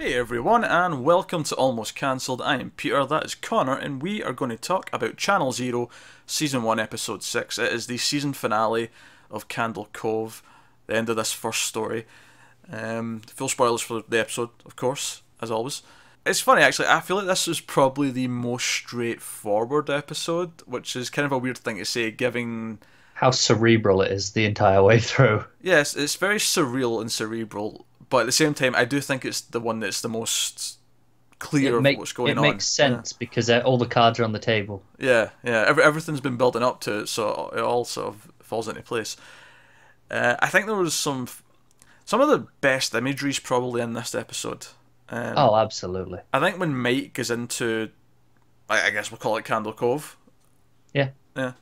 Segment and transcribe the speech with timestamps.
[0.00, 2.40] Hey everyone, and welcome to Almost Cancelled.
[2.40, 5.90] I am Peter, that is Connor, and we are going to talk about Channel Zero,
[6.24, 7.58] Season 1, Episode 6.
[7.58, 8.88] It is the season finale
[9.30, 10.42] of Candle Cove,
[10.86, 12.06] the end of this first story.
[12.72, 15.82] Um, full spoilers for the episode, of course, as always.
[16.24, 21.10] It's funny, actually, I feel like this is probably the most straightforward episode, which is
[21.10, 22.78] kind of a weird thing to say, giving.
[23.12, 25.44] How cerebral it is the entire way through.
[25.60, 29.40] Yes, it's very surreal and cerebral, but at the same time, I do think it's
[29.40, 30.78] the one that's the most
[31.38, 32.44] clear it make- of what's going on.
[32.44, 32.52] it on.
[32.54, 34.82] makes sense because uh, all the cards are on the table.
[34.98, 35.64] Yeah, yeah.
[35.66, 39.16] Every, everything's been building up to it, so it all sort of falls into place.
[40.10, 41.28] Uh, I think there was some,
[42.04, 44.66] some of the best imageries probably in this episode.
[45.08, 46.18] Um, Oh, absolutely.
[46.32, 47.90] I think when Mike goes into,
[48.68, 50.16] I, I guess we'll call it Candle Cove.
[50.92, 51.10] Yeah.
[51.36, 51.52] Yeah.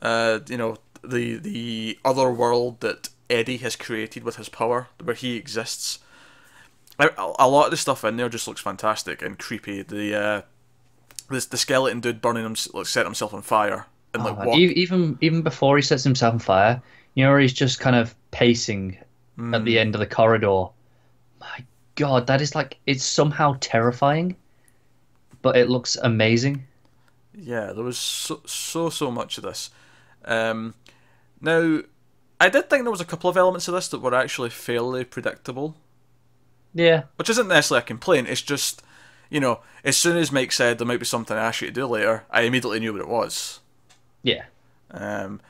[0.00, 5.14] Uh, you know the the other world that Eddie has created with his power, where
[5.16, 5.98] he exists.
[6.98, 9.82] A, a lot of the stuff in there just looks fantastic and creepy.
[9.82, 10.42] The uh,
[11.30, 14.58] this the skeleton dude burning him, like set himself on fire and like.
[14.58, 16.82] E- even even before he sets himself on fire,
[17.14, 19.04] you know, he's just kind of pacing at
[19.38, 19.64] Mm.
[19.64, 20.66] the end of the corridor.
[21.40, 21.64] My
[21.94, 24.34] God, that is like it's somehow terrifying,
[25.42, 26.64] but it looks amazing.
[27.32, 29.70] Yeah, there was so so so much of this.
[30.24, 30.74] Um,
[31.40, 31.82] now,
[32.40, 35.04] I did think there was a couple of elements of this that were actually fairly
[35.04, 35.74] predictable.
[36.74, 38.28] Yeah, which isn't necessarily a complaint.
[38.28, 38.82] It's just,
[39.30, 41.72] you know, as soon as Mike said there might be something I ask you to
[41.72, 43.60] do later, I immediately knew what it was.
[44.22, 44.44] yeah,
[44.90, 45.40] Um,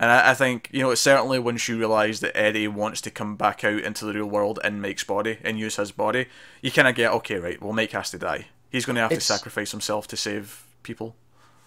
[0.00, 3.10] and I, I think, you know, it's certainly once you realise that Eddie wants to
[3.10, 6.26] come back out into the real world in Mike's body and use his body,
[6.62, 8.46] you kind of get, okay, right, well, Mike has to die.
[8.70, 11.16] He's going to have It's- to sacrifice himself to save people.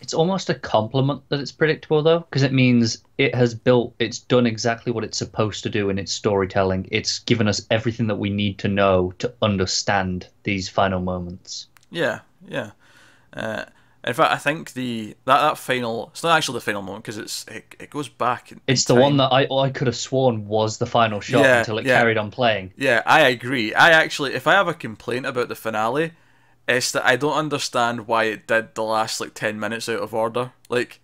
[0.01, 4.19] It's almost a compliment that it's predictable though, because it means it has built, it's
[4.19, 6.87] done exactly what it's supposed to do in its storytelling.
[6.91, 11.67] It's given us everything that we need to know to understand these final moments.
[11.91, 12.71] Yeah, yeah.
[13.33, 13.65] Uh,
[14.03, 17.19] in fact, I think the that, that final it's not actually the final moment because
[17.19, 18.51] it's it, it goes back.
[18.51, 19.03] In, It's in the time.
[19.03, 21.99] one that I I could have sworn was the final shot Yeah, until it yeah.
[21.99, 22.73] carried on playing.
[22.75, 23.73] Yeah, I agree.
[23.75, 26.13] I actually, if I have a complaint about the finale,
[26.67, 30.13] it's that I don't understand why it did the last like ten minutes out of
[30.13, 30.53] order.
[30.69, 31.01] Like,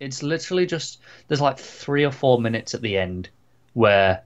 [0.00, 3.28] It's literally just there's like three or four minutes at the end
[3.74, 4.22] where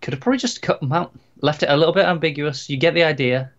[0.00, 2.68] could have probably just cut them out, left it a little bit ambiguous.
[2.68, 3.52] You get the idea.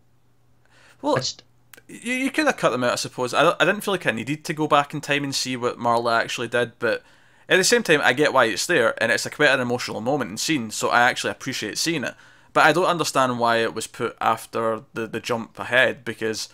[1.02, 1.44] well, just,
[1.88, 3.34] you, you could have cut them out, I suppose.
[3.34, 5.78] I, I didn't feel like I needed to go back in time and see what
[5.80, 7.04] Marla actually did, but
[7.48, 10.02] at the same time, I get why it's there, and it's a quite an emotional
[10.02, 12.16] moment and scene, so I actually appreciate seeing it.
[12.56, 16.48] But I don't understand why it was put after the, the jump ahead, because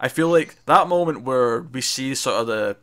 [0.00, 2.76] I feel like that moment where we see sort of the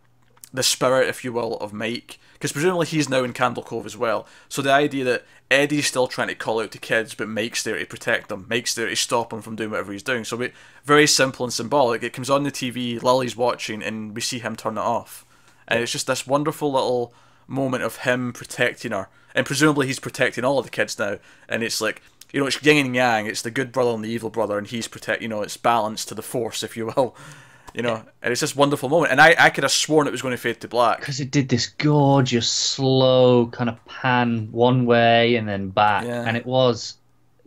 [0.53, 3.97] the spirit, if you will, of Mike, because presumably he's now in Candle Cove as
[3.97, 4.25] well.
[4.47, 7.77] So the idea that Eddie's still trying to call out to kids, but Mike's there
[7.77, 10.23] to protect them, Mike's there to stop him from doing whatever he's doing.
[10.23, 10.53] So we,
[10.85, 12.03] very simple and symbolic.
[12.03, 15.25] It comes on the TV, Lily's watching, and we see him turn it off,
[15.67, 17.13] and it's just this wonderful little
[17.47, 21.17] moment of him protecting her, and presumably he's protecting all of the kids now,
[21.49, 22.01] and it's like.
[22.33, 23.25] You know, it's yin and yang.
[23.27, 25.21] It's the good brother and the evil brother, and he's protect.
[25.21, 27.15] You know, it's balance to the force, if you will.
[27.73, 29.13] You know, and it's this wonderful moment.
[29.13, 30.99] And I, I could have sworn it was going to fade to black.
[30.99, 36.25] because it did this gorgeous slow kind of pan one way and then back, Yeah.
[36.27, 36.97] and it was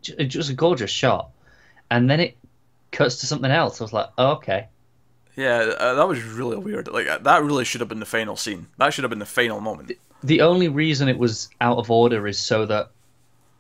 [0.00, 1.28] ju- it was a gorgeous shot.
[1.90, 2.38] And then it
[2.90, 3.82] cuts to something else.
[3.82, 4.68] I was like, oh, okay.
[5.36, 6.88] Yeah, uh, that was really weird.
[6.88, 8.68] Like uh, that really should have been the final scene.
[8.78, 9.92] That should have been the final moment.
[10.22, 12.88] The only reason it was out of order is so that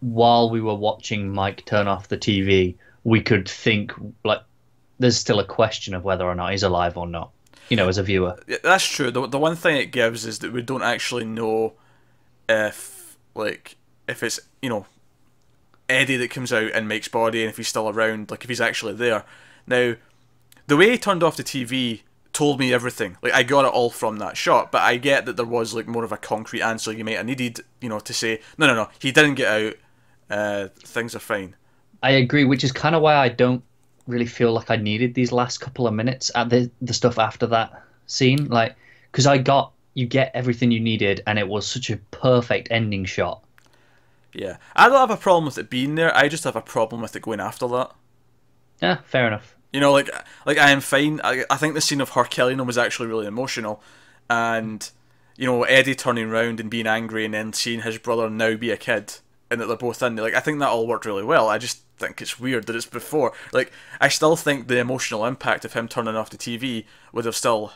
[0.00, 3.92] while we were watching Mike turn off the TV, we could think
[4.24, 4.40] like
[4.98, 7.30] there's still a question of whether or not he's alive or not.
[7.70, 8.38] You know, as a viewer.
[8.62, 9.10] That's true.
[9.10, 11.72] The the one thing it gives is that we don't actually know
[12.46, 14.86] if like if it's you know
[15.88, 18.60] Eddie that comes out and Mike's body and if he's still around, like if he's
[18.60, 19.24] actually there.
[19.66, 19.94] Now,
[20.66, 22.02] the way he turned off the TV
[22.32, 23.16] told me everything.
[23.22, 25.86] Like I got it all from that shot, but I get that there was like
[25.86, 28.74] more of a concrete answer you might have needed, you know, to say no, no,
[28.74, 29.74] no, he didn't get out.
[30.30, 31.54] Uh, things are fine.
[32.02, 33.62] I agree, which is kind of why I don't
[34.06, 37.46] really feel like I needed these last couple of minutes at the the stuff after
[37.48, 38.76] that scene, like
[39.10, 43.04] because I got you get everything you needed, and it was such a perfect ending
[43.04, 43.42] shot.
[44.32, 46.14] Yeah, I don't have a problem with it being there.
[46.16, 47.92] I just have a problem with it going after that.
[48.82, 49.54] Yeah, fair enough.
[49.72, 50.10] You know, like
[50.44, 51.20] like I am fine.
[51.24, 53.82] I, I think the scene of her killing him was actually really emotional,
[54.28, 54.90] and
[55.36, 58.70] you know Eddie turning around and being angry and then seeing his brother now be
[58.70, 59.14] a kid
[59.54, 60.24] and that they're both in there.
[60.24, 61.48] Like I think that all worked really well.
[61.48, 63.32] I just think it's weird that it's before.
[63.52, 67.36] Like I still think the emotional impact of him turning off the TV would have
[67.36, 67.72] still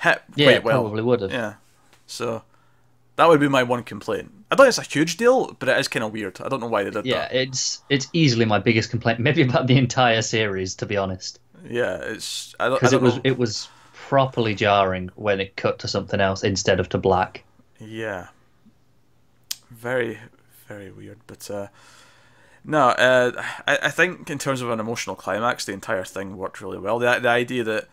[0.00, 0.82] hit Yeah, well.
[0.82, 1.32] probably would have.
[1.32, 1.54] Yeah,
[2.06, 2.42] so
[3.16, 4.32] that would be my one complaint.
[4.50, 6.40] I don't think it's a huge deal, but it is kind of weird.
[6.40, 7.34] I don't know why they did Yeah, that.
[7.34, 11.40] Yeah, it's it's easily my biggest complaint, maybe about the entire series, to be honest,
[11.68, 13.22] Yeah, it's I don't, because it was know.
[13.24, 17.44] it was properly jarring when it cut to something else instead of to black.
[17.78, 18.28] Yeah.
[19.70, 20.18] Very,
[20.68, 21.18] very weird.
[21.26, 21.68] But uh,
[22.64, 26.60] no, uh, I, I think in terms of an emotional climax, the entire thing worked
[26.60, 26.98] really well.
[26.98, 27.88] The, the idea that.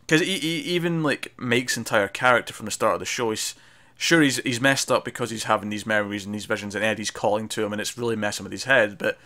[0.00, 3.54] Because he, he, even like Mike's entire character from the start of the show, he's
[3.98, 7.10] sure he's he's messed up because he's having these memories and these visions, and Eddie's
[7.10, 8.96] calling to him, and it's really messing with his head.
[8.96, 9.18] But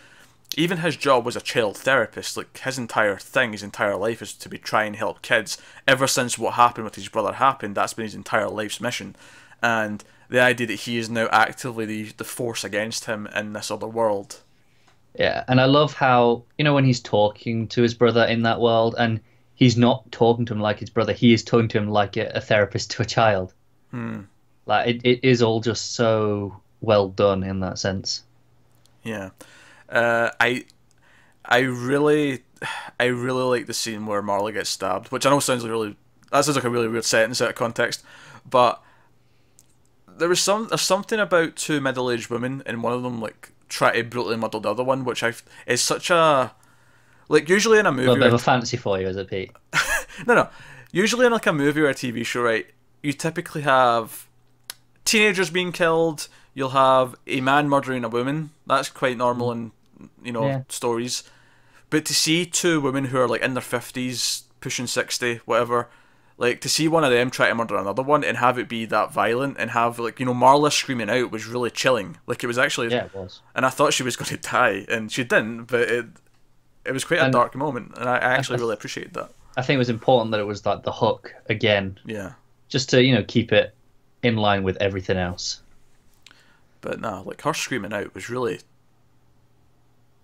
[0.57, 2.35] even his job was a child therapist.
[2.35, 5.57] Like his entire thing, his entire life is to be try and help kids.
[5.87, 9.15] Ever since what happened with his brother happened, that's been his entire life's mission.
[9.63, 13.71] And the idea that he is now actively the the force against him in this
[13.71, 14.41] other world.
[15.17, 18.59] Yeah, and I love how you know when he's talking to his brother in that
[18.59, 19.19] world, and
[19.55, 21.13] he's not talking to him like his brother.
[21.13, 23.53] He is talking to him like a, a therapist to a child.
[23.91, 24.21] Hmm.
[24.65, 28.23] Like it, it is all just so well done in that sense.
[29.03, 29.29] Yeah,
[29.89, 30.65] uh, I
[31.45, 32.43] I really
[32.99, 35.95] I really like the scene where Marla gets stabbed, which I know sounds like really
[36.31, 38.03] that sounds like a really weird sentence out of context,
[38.49, 38.81] but
[40.17, 43.51] there was some there's something about two middle aged women and one of them like
[43.69, 45.33] try to brutally muddle the other one, which I
[45.65, 46.53] is such a
[47.29, 49.29] like usually in a A movie little bit of a fancy for you, is it,
[49.29, 49.51] Pete?
[50.27, 50.49] no, no.
[50.91, 52.67] Usually in like a movie or a TV show, right?
[53.01, 54.27] You typically have
[55.05, 56.27] teenagers being killed.
[56.53, 58.51] You'll have a man murdering a woman.
[58.67, 59.53] That's quite normal mm.
[59.53, 59.71] in
[60.23, 60.61] you know Yeah.
[60.69, 61.23] stories.
[61.89, 65.89] But to see two women who are like in their fifties, pushing sixty, whatever,
[66.37, 68.85] like to see one of them try to murder another one and have it be
[68.85, 72.17] that violent and have like you know Marla screaming out was really chilling.
[72.27, 73.41] Like it was actually, Yeah, it was.
[73.55, 75.65] and I thought she was going to die, and she didn't.
[75.65, 76.05] But it
[76.85, 79.29] it was quite a dark moment, and I, I actually really appreciated that.
[79.55, 82.33] I think it was important that it was like the hook again, Yeah.
[82.69, 83.73] just to you know keep it
[84.23, 85.61] in line with everything else.
[86.81, 88.63] But no, like her screaming out was really it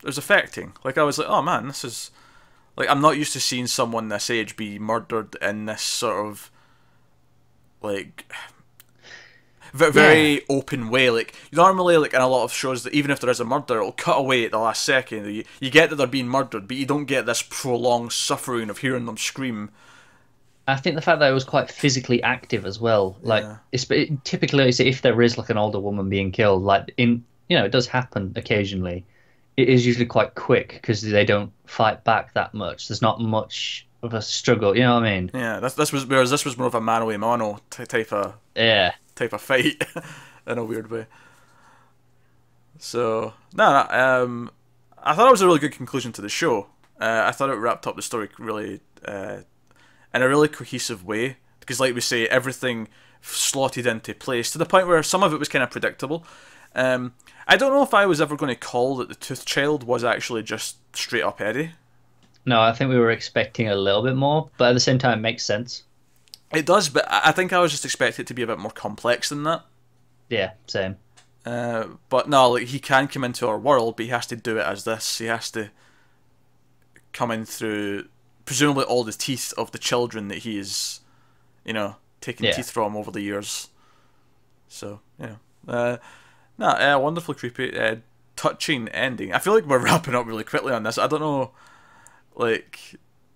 [0.05, 0.73] was affecting.
[0.83, 2.11] Like I was like, oh man, this is
[2.79, 6.49] like I'm not used to seeing someone this age be murdered in this sort of
[7.81, 8.25] like
[9.73, 11.09] ve- very open way.
[11.09, 13.77] Like normally, like in a lot of shows, that even if there is a murder,
[13.79, 15.31] it'll cut away at the last second.
[15.33, 18.79] You, you get that they're being murdered, but you don't get this prolonged suffering of
[18.79, 19.69] hearing them scream.
[20.67, 23.57] I think the fact that it was quite physically active as well, like Yeah.
[23.71, 27.57] it's it, typically if there is like an older woman being killed, like in you
[27.57, 29.03] know it does happen occasionally.
[29.57, 32.87] It is usually quite quick because they don't fight back that much.
[32.87, 34.75] There's not much of a struggle.
[34.75, 35.31] You know what I mean?
[35.33, 38.35] Yeah, this this was whereas this was more of a mano a mano type of
[38.55, 38.93] Yeah.
[39.15, 39.83] type of fight
[40.47, 41.07] in a weird way.
[42.77, 44.51] So no, no, um,
[44.97, 46.67] I thought it was a really good conclusion to the show.
[46.99, 49.37] Uh, I thought it wrapped up the story really uh,
[50.13, 52.87] in a really cohesive way because, like we say, everything
[53.21, 56.25] slotted into place to the point where some of it was kind of predictable.
[56.75, 57.13] Um,
[57.47, 60.03] I don't know if I was ever going to call that the Tooth Child was
[60.03, 61.71] actually just straight up Eddie.
[62.45, 65.19] No, I think we were expecting a little bit more, but at the same time,
[65.19, 65.83] it makes sense.
[66.51, 68.71] It does, but I think I was just expecting it to be a bit more
[68.71, 69.65] complex than that.
[70.29, 70.97] Yeah, same.
[71.45, 74.57] Uh, but no, like he can come into our world, but he has to do
[74.57, 75.17] it as this.
[75.19, 75.69] He has to
[77.13, 78.07] come in through
[78.45, 81.01] presumably all the teeth of the children that he is,
[81.65, 82.53] you know, taking Yeah.
[82.53, 83.69] teeth from over the years.
[84.67, 85.35] So yeah,
[85.67, 85.97] uh,
[86.59, 87.95] no, uh, wonderful, creepy, uh,
[88.35, 89.33] touching ending.
[89.33, 90.97] I feel like we're wrapping up really quickly on this.
[90.99, 91.51] I don't know,
[92.35, 92.79] like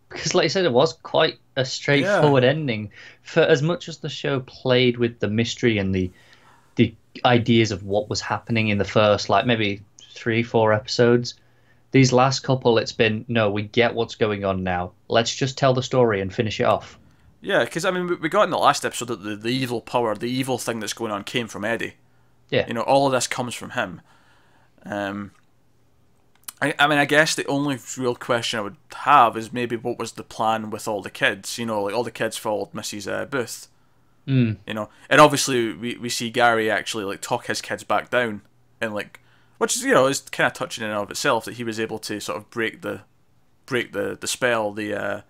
[0.09, 2.91] Because, like I said, it was quite a straightforward ending.
[3.23, 6.11] For as much as the show played with the mystery and the
[6.75, 6.93] the
[7.25, 9.81] ideas of what was happening in the first, like maybe
[10.15, 11.35] three, four episodes,
[11.91, 14.91] these last couple, it's been no, we get what's going on now.
[15.07, 16.97] Let's just tell the story and finish it off.
[17.41, 19.81] yeah, because I mean we- we got in the last episode that the, the evil
[19.81, 21.93] power, the evil thing that's going on, came from Eddie.
[22.53, 22.67] Yeah.
[22.67, 24.01] you know, all of this comes from him.
[24.85, 25.31] Um,
[26.61, 29.97] I, I mean, I guess the only real question I would have is maybe what
[29.97, 31.57] was the plan with all the kids?
[31.57, 33.11] You know, like all the kids followed Mrs.
[33.11, 33.67] Uh, Booth.
[34.27, 34.57] Mm.
[34.67, 38.41] You know, and obviously we, we see Gary actually like talk his kids back down,
[38.79, 39.19] and like,
[39.57, 41.79] which is you know is kind of touching in and of itself that he was
[41.79, 43.01] able to sort of break the,
[43.65, 45.21] break the the spell, the, uh,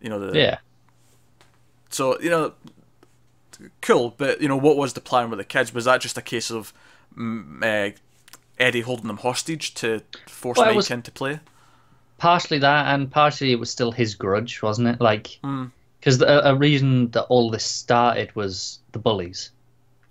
[0.00, 0.58] you know the Yeah.
[1.90, 2.54] so you know,
[3.82, 4.14] cool.
[4.16, 5.72] But you know, what was the plan with the kids?
[5.74, 6.72] Was that just a case of
[7.16, 7.94] mm, uh,
[8.58, 11.40] Eddie holding them hostage to force Well, Mike into play?
[12.18, 15.00] partially that, and partially it was still his grudge, wasn't it?
[15.00, 15.70] Like, Mm.
[16.00, 19.50] because a, a reason that all this started was the bullies.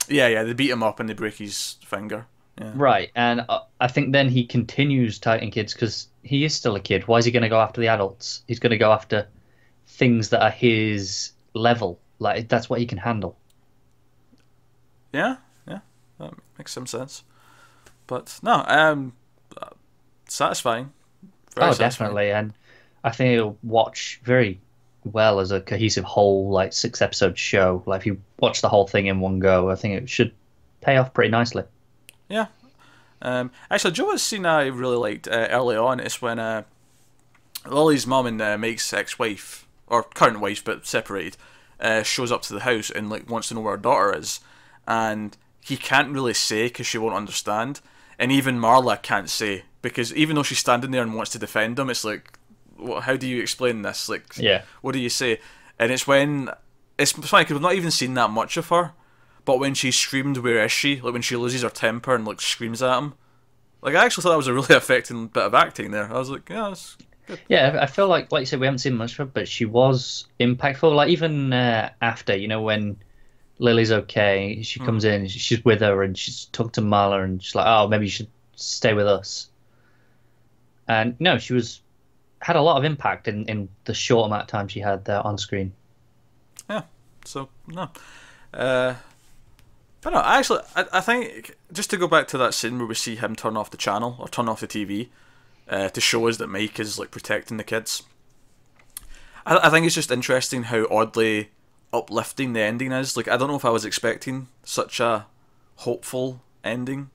[0.08, 0.44] Yeah, yeah.
[0.44, 2.26] They beat him up and they break his finger.
[2.60, 6.76] Yeah, Right, and uh, I think then he continues targeting kids because he is still
[6.76, 7.08] a kid.
[7.08, 8.42] Why is he going to go after the adults?
[8.48, 9.28] He's going to go after
[9.86, 12.00] things that are his level.
[12.20, 13.38] Like that's what he can handle.
[15.14, 15.80] yeah, yeah.
[16.20, 17.24] that makes some sense.
[18.08, 19.14] But no, um,
[20.28, 20.92] satisfying.
[21.56, 22.10] Very oh, satisfying.
[22.10, 22.54] definitely, and
[23.04, 24.60] I think it'll watch very
[25.04, 27.84] well as a cohesive whole, like six episode show.
[27.86, 30.34] Like if you watch the whole thing in one go, I think it should
[30.82, 31.64] pay off pretty nicely.
[32.30, 32.48] Yeah.
[33.22, 36.64] Um, actually, Joe was scene I really liked uh, early on is when uh,
[37.66, 41.38] Lily's mum and uh, Mike's ex-wife, or current wife but separated,
[41.80, 44.40] uh, shows up to the house and like wants to know where her daughter is,
[44.88, 47.82] and he can't really say because she won't understand,
[48.18, 51.78] and even Marla can't say because even though she's standing there and wants to defend
[51.78, 52.38] him, it's like,
[52.78, 54.10] what, how do you explain this?
[54.10, 55.40] Like, yeah, what do you say?
[55.80, 56.50] And it's when
[56.98, 58.94] it's funny because we've not even seen that much of her,
[59.46, 62.42] but when she screamed, "Where is she?" Like when she loses her temper and like
[62.42, 63.14] screams at him,
[63.82, 66.12] like I actually thought that was a really affecting bit of acting there.
[66.12, 66.98] I was like, yeah, that's.
[67.48, 69.66] Yeah, I feel like, like you said, we haven't seen much of her, but she
[69.66, 70.96] was impactful.
[70.96, 72.98] Like even uh, after, you know, when
[73.60, 75.14] Lily's okay, she comes mm.
[75.14, 78.12] in, she's with her, and she's talked to Marla, and she's like, "Oh, maybe you
[78.12, 79.50] should stay with us."
[80.88, 81.82] And no, she was
[82.40, 85.26] had a lot of impact in, in the short amount of time she had there
[85.26, 85.74] on screen.
[86.70, 86.84] Yeah.
[87.26, 87.90] So no.
[88.54, 88.96] Uh,
[90.02, 92.96] but no, actually, I, I think just to go back to that scene where we
[92.96, 95.10] see him turn off the channel or turn off the TV
[95.70, 98.04] uh, to show us that Mike is like protecting the kids.
[99.46, 101.52] I, I think it's just interesting how oddly
[101.94, 103.18] uplifting the ending is.
[103.18, 105.28] Like, I don't know if I was expecting such a
[105.78, 107.10] hopeful ending.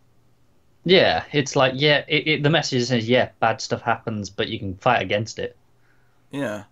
[0.85, 4.59] Yeah, it's like yeah, it, it, the message is yeah, bad stuff happens, but you
[4.59, 5.57] can fight against it.
[6.33, 6.65] Yeah,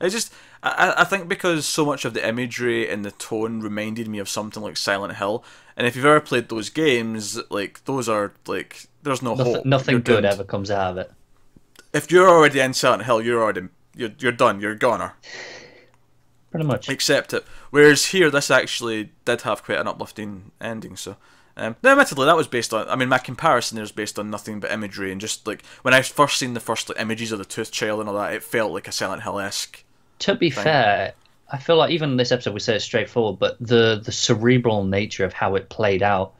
[0.00, 0.32] it just
[0.64, 4.28] I I think because so much of the imagery and the tone reminded me of
[4.28, 5.44] something like Silent Hill,
[5.76, 9.66] and if you've ever played those games, like those are like there's no nothing, hope.
[9.66, 10.24] Nothing good doomed.
[10.24, 11.12] ever comes out of it.
[11.92, 14.60] If you're already in Silent Hill, you're already you're you're done.
[14.60, 15.14] You're a goner.
[16.50, 16.88] Pretty much.
[16.88, 17.44] Accept it.
[17.70, 20.96] Whereas here, this actually did have quite an uplifting ending.
[20.96, 21.16] So
[21.56, 22.88] um, now, admittedly, that was based on.
[22.88, 25.94] I mean, my comparison there is based on nothing but imagery and just like when
[25.94, 28.42] I first seen the first like, images of the Tooth Child and all that, it
[28.42, 29.83] felt like a Silent Hill esque.
[30.20, 31.12] To be fair,
[31.50, 35.24] I feel like even this episode we said it's straightforward, but the the cerebral nature
[35.24, 36.34] of how it played out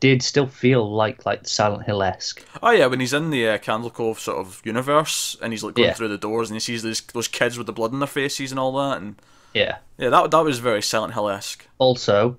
[0.00, 2.44] did still feel like like Silent Hill esque.
[2.62, 5.74] Oh yeah, when he's in the uh, Candle Cove sort of universe and he's like
[5.74, 5.94] going yeah.
[5.94, 8.50] through the doors and he sees those those kids with the blood in their faces
[8.50, 9.14] and all that, and
[9.54, 11.66] yeah, yeah, that that was very Silent Hill esque.
[11.78, 12.36] Also,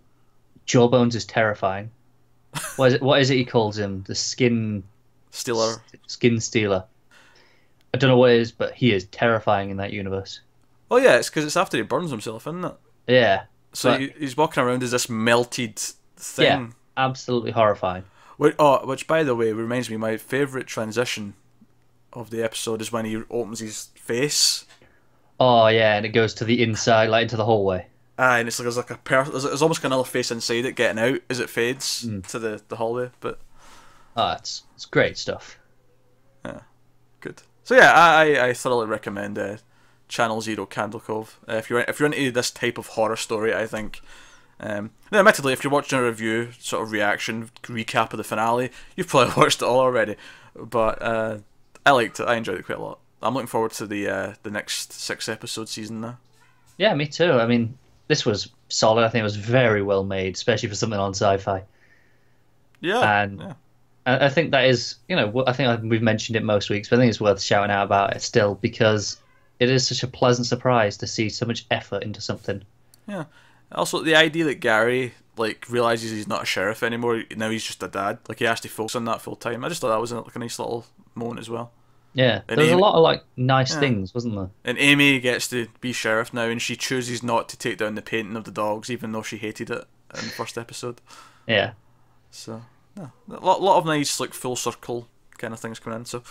[0.66, 1.90] Jawbones is terrifying.
[2.76, 3.02] what is it?
[3.02, 4.04] What is it he calls him?
[4.08, 4.84] The skin
[5.32, 5.82] stealer.
[6.08, 6.84] Skin stealer.
[7.94, 10.42] I don't know what it is, but he is terrifying in that universe.
[10.94, 12.76] Oh yeah, it's because it's after he burns himself, isn't it?
[13.08, 13.46] Yeah.
[13.74, 14.12] So but...
[14.16, 16.46] he's walking around as this melted thing.
[16.46, 18.04] Yeah, absolutely horrifying.
[18.38, 21.34] Which, oh, which by the way reminds me, my favorite transition
[22.14, 24.66] of the episode is when he opens his face.
[25.40, 27.88] Oh yeah, and it goes to the inside, like into the hallway.
[28.20, 30.76] Ah, and it's like there's like a per- there's, there's almost another face inside it
[30.76, 32.24] getting out as it fades mm.
[32.28, 33.10] to the, the hallway.
[33.20, 33.40] But
[34.16, 35.58] ah, it's it's great stuff.
[36.46, 36.60] Yeah,
[37.20, 37.42] good.
[37.64, 39.58] So yeah, I I thoroughly recommend uh,
[40.14, 43.52] Channel Zero Candle Cove uh, if you're if you're into this type of horror story.
[43.52, 44.00] I think.
[44.60, 48.70] Um, now, admittedly, if you're watching a review, sort of reaction recap of the finale,
[48.96, 50.16] you've probably watched it all already.
[50.56, 51.38] But uh,
[51.84, 52.28] I liked it.
[52.28, 53.00] I enjoyed it quite a lot.
[53.24, 56.20] I'm looking forward to the uh, the next six episode season now.
[56.78, 57.32] Yeah, me too.
[57.32, 57.76] I mean,
[58.08, 59.04] this was solid.
[59.04, 61.64] I think it was very well made, especially for something on Syfy.
[62.82, 63.54] Yeah, and yeah.
[64.06, 67.00] I think that is, you know, I think we've mentioned it most weeks, but I
[67.00, 69.18] think it's worth shouting out about it still because
[69.64, 72.64] it is such a pleasant surprise to see so much effort into something.
[73.08, 73.26] Yeah.
[73.72, 77.24] Also, the idea that Gary like realizes he's not a sheriff anymore.
[77.36, 78.20] Now he's just a dad.
[78.28, 79.64] Like he has to focus on that full time.
[79.64, 81.72] I just thought that was like a nice little moment as well.
[82.16, 83.80] Yeah, and there's Amy, a lot of like nice yeah.
[83.80, 84.50] things, wasn't there?
[84.64, 88.04] And Amy gets to be sheriff now, and she chooses not to take down the
[88.04, 91.02] painting of the dogs, even though she hated it in the first episode.
[91.48, 91.72] Yeah.
[92.30, 92.62] So,
[92.96, 96.06] yeah, a lot, lot of nice like full circle kind of things coming in.
[96.06, 96.24] So,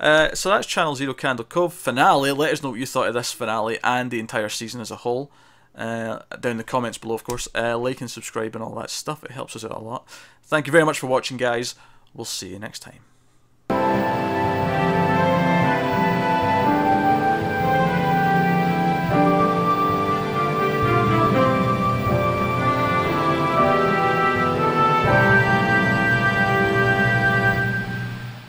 [0.00, 2.32] uh, so that's Channel Zero Candle Cove finale.
[2.32, 4.96] Let us know what you thought of this finale and the entire season as a
[4.96, 5.30] whole.
[5.74, 7.46] Uh, down in the comments below, of course.
[7.54, 9.22] Uh, like and subscribe and all that stuff.
[9.22, 10.08] It helps us out a lot.
[10.42, 11.74] Thank you very much for watching, guys.
[12.14, 13.00] We'll see you next time.